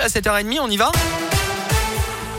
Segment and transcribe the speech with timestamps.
[0.00, 0.90] à 7h30, on y va?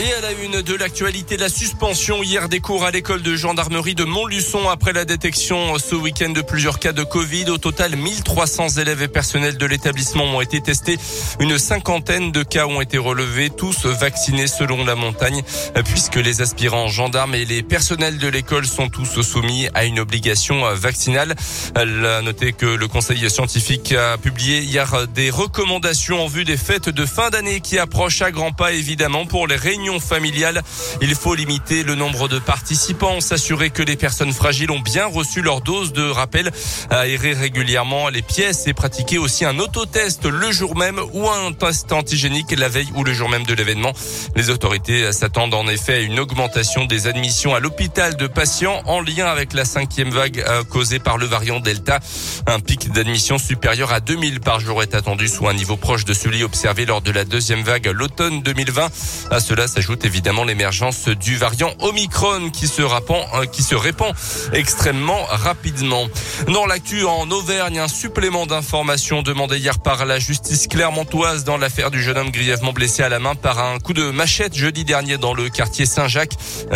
[0.00, 3.94] Et à la une de l'actualité, la suspension hier des cours à l'école de gendarmerie
[3.94, 7.50] de Montluçon après la détection ce week-end de plusieurs cas de Covid.
[7.50, 10.96] Au total, 1300 élèves et personnels de l'établissement ont été testés.
[11.38, 15.42] Une cinquantaine de cas ont été relevés, tous vaccinés selon la montagne,
[15.84, 20.62] puisque les aspirants gendarmes et les personnels de l'école sont tous soumis à une obligation
[20.74, 21.34] vaccinale.
[21.74, 26.56] Elle a noté que le conseil scientifique a publié hier des recommandations en vue des
[26.56, 30.62] fêtes de fin d'année qui approchent à grands pas évidemment pour les réunions familiale.
[31.00, 35.42] Il faut limiter le nombre de participants, s'assurer que les personnes fragiles ont bien reçu
[35.42, 36.50] leur dose de rappel,
[36.90, 41.90] aérer régulièrement les pièces et pratiquer aussi un autotest le jour même ou un test
[41.92, 43.92] antigénique la veille ou le jour même de l'événement.
[44.36, 49.00] Les autorités s'attendent en effet à une augmentation des admissions à l'hôpital de patients en
[49.00, 52.00] lien avec la cinquième vague euh, causée par le variant Delta.
[52.46, 56.12] Un pic d'admission supérieur à 2000 par jour est attendu sous un niveau proche de
[56.12, 58.88] celui observé lors de la deuxième vague l'automne 2020.
[59.30, 64.12] À cela s'ajoute évidemment l'émergence du variant Omicron qui se répand, euh, qui se répand
[64.52, 66.08] extrêmement rapidement.
[66.48, 71.92] Dans l'actu en Auvergne, un supplément d'informations demandé hier par la justice clermontoise dans l'affaire
[71.92, 75.18] du jeune homme grièvement blessé à la main par un coup de machette jeudi dernier
[75.18, 76.34] dans le quartier Saint-Jacques.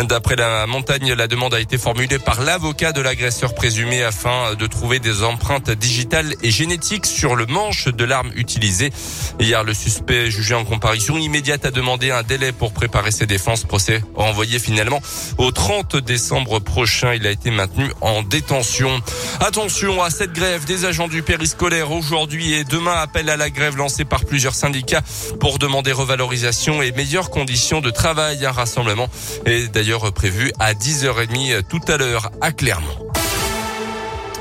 [0.08, 4.66] D'après la montagne, la demande a été formulée par l'avocat de l'agresseur présumé afin de
[4.68, 8.92] trouver des empreintes digitales et génétiques sur le manche de l'arme utilisée.
[9.40, 13.64] Hier, le suspect jugé en comparution immédiate a demandé un délai pour préparer ses défenses.
[13.64, 15.00] Procès renvoyé finalement
[15.38, 17.14] au 30 décembre prochain.
[17.14, 19.00] Il a été maintenu en détention.
[19.40, 22.92] Attention à cette grève des agents du périscolaire aujourd'hui et demain.
[22.92, 25.02] Appel à la grève lancé par plusieurs syndicats
[25.40, 28.44] pour demander revalorisation et meilleures conditions de travail.
[28.44, 29.08] Un rassemblement
[29.46, 33.03] est d'ailleurs prévu à 10h30 tout à l'heure à Clermont.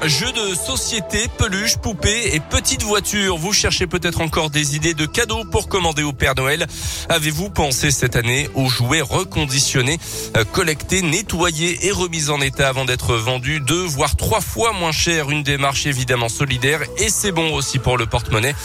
[0.05, 3.37] Jeux de société, peluches, poupées et petites voitures.
[3.37, 6.67] Vous cherchez peut-être encore des idées de cadeaux pour commander au Père Noël.
[7.07, 9.97] Avez-vous pensé cette année aux jouets reconditionnés,
[10.35, 14.91] euh, collectés, nettoyés et remis en état avant d'être vendus deux voire trois fois moins
[14.91, 15.29] cher?
[15.29, 18.55] Une démarche évidemment solidaire et c'est bon aussi pour le porte-monnaie.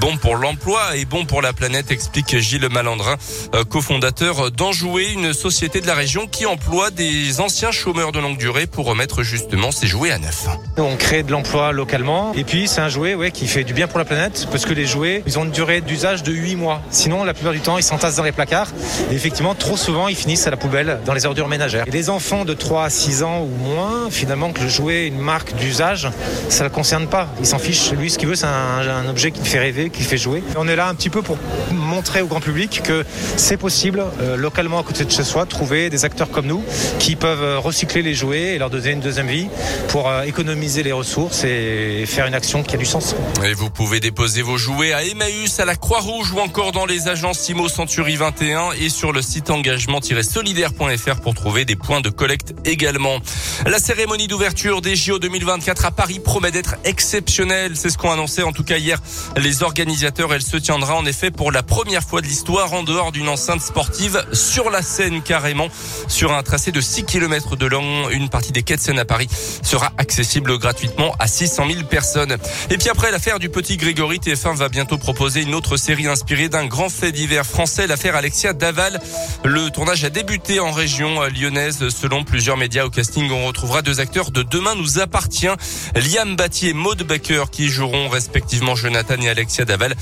[0.00, 3.16] Bon pour l'emploi et bon pour la planète, explique Gilles Malandrin,
[3.54, 8.38] euh, cofondateur d'Enjouer, une société de la région qui emploie des anciens chômeurs de longue
[8.38, 10.48] durée pour remettre justement ces jouets à neuf
[10.88, 12.32] on crée de l'emploi localement.
[12.34, 14.72] Et puis c'est un jouet ouais, qui fait du bien pour la planète parce que
[14.72, 16.80] les jouets, ils ont une durée d'usage de 8 mois.
[16.90, 18.72] Sinon, la plupart du temps, ils s'entassent dans les placards.
[19.10, 21.84] Et effectivement, trop souvent, ils finissent à la poubelle dans les ordures ménagères.
[21.86, 25.18] Et les enfants de 3 à 6 ans ou moins, finalement, que le jouet une
[25.18, 26.08] marque d'usage,
[26.48, 27.28] ça ne le concerne pas.
[27.40, 27.92] Il s'en fiche.
[27.92, 30.42] Lui, ce qu'il veut, c'est un, objet qui fait rêver, qui fait jouer.
[30.56, 31.38] on est là un petit peu pour
[31.72, 33.04] montrer au grand public que
[33.36, 36.62] c'est possible, euh, localement à côté de chez soi, trouver des acteurs comme nous
[36.98, 39.48] qui peuvent euh, recycler les jouets et leur donner une deuxième vie
[39.88, 43.14] pour euh, économiser les ressources et faire une action qui a du sens.
[43.44, 47.08] Et vous pouvez déposer vos jouets à Emmaüs, à la Croix-Rouge ou encore dans les
[47.08, 52.54] agences Simo Century 21 et sur le site engagement-solidaire.fr pour trouver des points de collecte
[52.66, 53.18] également.
[53.66, 57.72] La cérémonie d'ouverture des JO 2024 à Paris promet d'être exceptionnelle.
[57.74, 58.98] C'est ce qu'ont annoncé en tout cas hier
[59.36, 60.34] les organisateurs.
[60.34, 63.62] Elle se tiendra en effet pour la première fois de l'histoire en dehors d'une enceinte
[63.62, 65.68] sportive sur la Seine carrément
[66.08, 68.10] sur un tracé de 6 km de long.
[68.10, 69.28] Une partie des quais de Seine à Paris
[69.62, 72.36] sera accessible gratuitement à 600 000 personnes.
[72.70, 76.48] Et puis après l'affaire du petit Grégory, TF1 va bientôt proposer une autre série inspirée
[76.48, 79.00] d'un grand fait divers français, l'affaire Alexia Daval.
[79.44, 81.88] Le tournage a débuté en région lyonnaise.
[81.88, 85.48] Selon plusieurs médias au casting, on retrouvera deux acteurs de Demain nous appartient,
[85.94, 89.94] Liam Batty et Maud Baker, qui joueront respectivement Jonathan et Alexia Daval.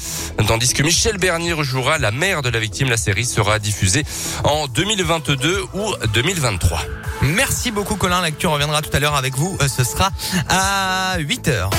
[0.47, 2.89] Tandis que Michel Bernier jouera la mère de la victime.
[2.89, 4.05] La série sera diffusée
[4.45, 7.06] en 2022 ou 2023.
[7.23, 9.57] Merci beaucoup Colin, l'actu reviendra tout à l'heure avec vous.
[9.61, 10.11] Euh, ce sera
[10.49, 11.71] à 8h.